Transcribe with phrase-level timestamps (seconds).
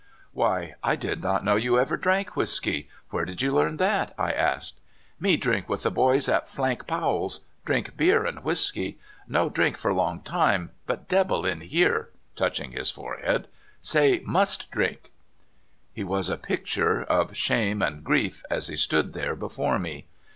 [0.41, 4.31] "Why, I did not know you ever drank whisky; where did you learn that?" I
[4.31, 4.79] asked.
[5.21, 8.97] ''Me drink wdth the boys at Flank Powell's— drink beer and whisky.
[9.27, 13.47] No drink for long time, but debbil in here [touching his forehead]
[13.79, 15.11] say 7nust drink."
[15.93, 20.07] He was a picture of shame and grief as he stood there before me.